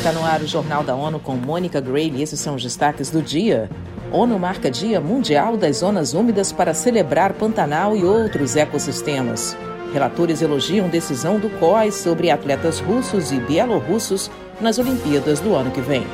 [0.00, 3.10] Está no ar o Jornal da ONU com Mônica Gray e esses são os destaques
[3.10, 3.68] do dia.
[4.10, 9.54] ONU marca Dia Mundial das Zonas Úmidas para celebrar Pantanal e outros ecossistemas.
[9.92, 15.82] Relatores elogiam decisão do COI sobre atletas russos e bielorrussos nas Olimpíadas do ano que
[15.82, 16.06] vem.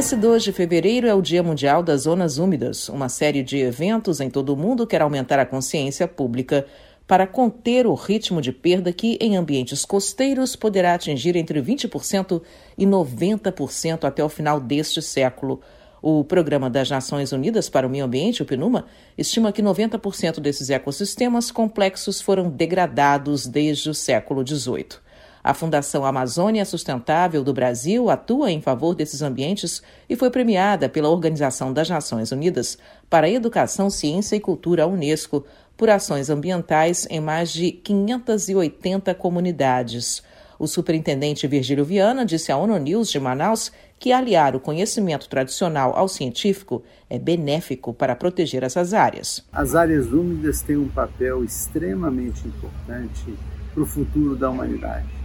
[0.00, 4.18] Esse 2 de fevereiro é o Dia Mundial das Zonas Úmidas, uma série de eventos
[4.18, 6.64] em todo o mundo quer aumentar a consciência pública
[7.06, 12.40] para conter o ritmo de perda que, em ambientes costeiros, poderá atingir entre 20%
[12.78, 15.60] e 90% até o final deste século.
[16.00, 18.86] O Programa das Nações Unidas para o Meio Ambiente, o PNUMA,
[19.18, 25.09] estima que 90% desses ecossistemas complexos foram degradados desde o século XVIII.
[25.42, 31.08] A Fundação Amazônia Sustentável do Brasil atua em favor desses ambientes e foi premiada pela
[31.08, 32.76] Organização das Nações Unidas
[33.08, 35.44] para Educação, Ciência e Cultura, Unesco,
[35.78, 40.22] por ações ambientais em mais de 580 comunidades.
[40.58, 45.96] O superintendente Virgílio Viana disse à ONU News de Manaus que aliar o conhecimento tradicional
[45.96, 49.42] ao científico é benéfico para proteger essas áreas.
[49.50, 53.34] As áreas úmidas têm um papel extremamente importante
[53.72, 55.19] para o futuro da humanidade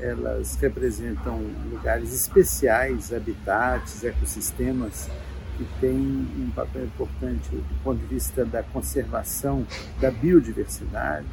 [0.00, 5.08] elas representam lugares especiais, habitats, ecossistemas
[5.56, 9.66] que têm um papel importante do ponto de vista da conservação
[10.00, 11.26] da biodiversidade,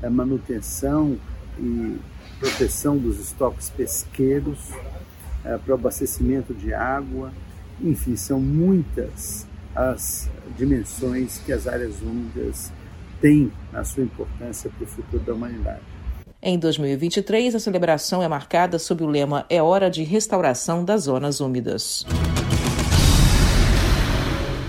[0.00, 1.18] da manutenção
[1.58, 1.98] e
[2.38, 4.70] proteção dos estoques pesqueiros,
[5.44, 7.32] eh, para o abastecimento de água.
[7.80, 12.70] Enfim, são muitas as dimensões que as áreas úmidas
[13.20, 15.91] têm na sua importância para o futuro da humanidade.
[16.44, 21.38] Em 2023, a celebração é marcada sob o lema É Hora de Restauração das Zonas
[21.38, 22.04] Úmidas.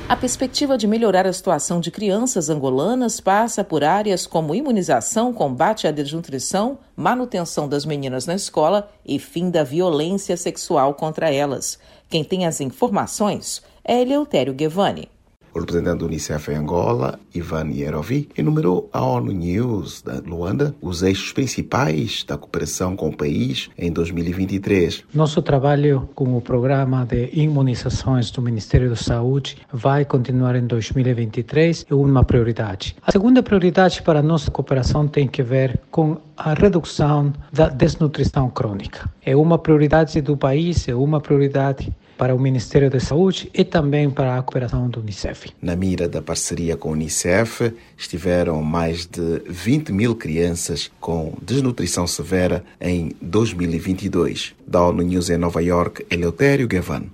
[0.08, 5.88] A perspectiva de melhorar a situação de crianças angolanas passa por áreas como imunização, combate
[5.88, 11.80] à desnutrição, manutenção das meninas na escola e fim da violência sexual contra elas.
[12.08, 15.09] Quem tem as informações é Eleutério Guevani.
[15.53, 21.03] O representante do Unicef em Angola, Ivan Yerovi, enumerou à ONU News da Luanda os
[21.03, 25.03] eixos principais da cooperação com o país em 2023.
[25.14, 31.85] Nosso trabalho com o programa de imunizações do Ministério da Saúde vai continuar em 2023
[31.88, 32.96] é uma prioridade.
[33.06, 38.50] A segunda prioridade para a nossa cooperação tem que ver com a redução da desnutrição
[38.50, 39.08] crônica.
[39.24, 44.09] É uma prioridade do país, é uma prioridade para o Ministério da Saúde e também
[44.09, 45.51] para a cooperação do Unicef.
[45.62, 52.07] Na mira da parceria com o Unicef estiveram mais de 20 mil crianças com desnutrição
[52.07, 54.53] severa em 2022.
[54.66, 57.06] Da ONU News em Nova York, Eleutério Gavan.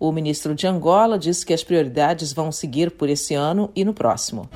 [0.00, 3.92] O ministro de Angola disse que as prioridades vão seguir por esse ano e no
[3.92, 4.48] próximo.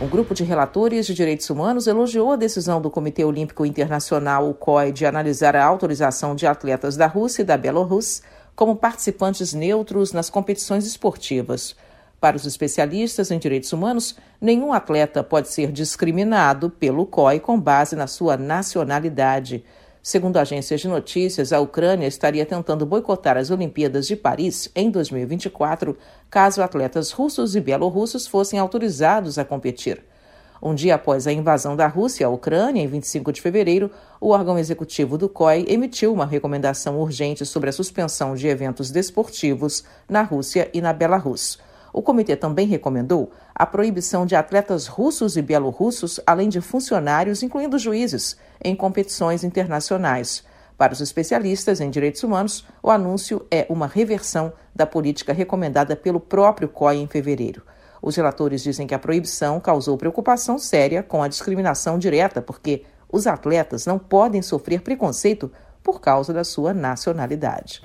[0.00, 4.54] Um grupo de relatores de direitos humanos elogiou a decisão do Comitê Olímpico Internacional, o
[4.54, 8.24] COI, de analisar a autorização de atletas da Rússia e da Bielorrússia
[8.56, 11.76] como participantes neutros nas competições esportivas.
[12.18, 17.94] Para os especialistas em direitos humanos, nenhum atleta pode ser discriminado pelo COI com base
[17.94, 19.62] na sua nacionalidade.
[20.02, 25.94] Segundo agências de notícias, a Ucrânia estaria tentando boicotar as Olimpíadas de Paris em 2024,
[26.30, 30.02] caso atletas russos e bielorrussos fossem autorizados a competir.
[30.62, 34.58] Um dia após a invasão da Rússia à Ucrânia, em 25 de fevereiro, o órgão
[34.58, 40.70] executivo do COI emitiu uma recomendação urgente sobre a suspensão de eventos desportivos na Rússia
[40.72, 41.58] e na Belarus.
[41.92, 47.78] O comitê também recomendou a proibição de atletas russos e bielorrussos, além de funcionários, incluindo
[47.78, 50.44] juízes, em competições internacionais.
[50.78, 56.18] Para os especialistas em direitos humanos, o anúncio é uma reversão da política recomendada pelo
[56.18, 57.62] próprio COI em fevereiro.
[58.00, 63.26] Os relatores dizem que a proibição causou preocupação séria com a discriminação direta, porque os
[63.26, 65.52] atletas não podem sofrer preconceito
[65.82, 67.82] por causa da sua nacionalidade.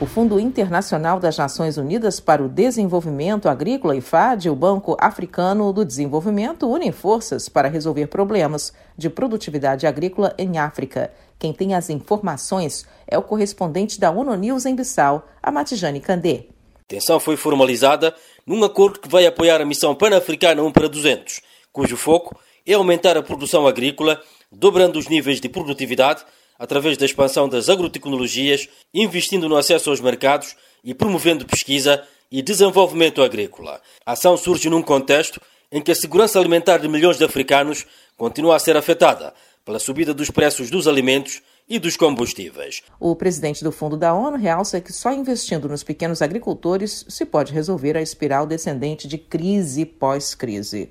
[0.00, 5.72] O Fundo Internacional das Nações Unidas para o Desenvolvimento Agrícola e FAD o Banco Africano
[5.72, 11.12] do Desenvolvimento unem forças para resolver problemas de produtividade agrícola em África.
[11.36, 16.44] Quem tem as informações é o correspondente da ONU News em Bissau, a Matijane Kandê.
[16.76, 18.14] A tensão foi formalizada
[18.46, 21.40] num acordo que vai apoiar a missão pan-africana 1 para 200,
[21.72, 24.22] cujo foco é aumentar a produção agrícola,
[24.52, 26.24] dobrando os níveis de produtividade
[26.58, 33.22] através da expansão das agrotecnologias, investindo no acesso aos mercados e promovendo pesquisa e desenvolvimento
[33.22, 33.80] agrícola.
[34.04, 35.40] A ação surge num contexto
[35.70, 39.32] em que a segurança alimentar de milhões de africanos continua a ser afetada
[39.64, 42.82] pela subida dos preços dos alimentos e dos combustíveis.
[42.98, 47.52] O presidente do Fundo da ONU realça que só investindo nos pequenos agricultores se pode
[47.52, 50.90] resolver a espiral descendente de crise pós-crise.